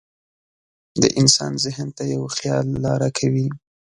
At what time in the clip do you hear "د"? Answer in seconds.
1.01-1.03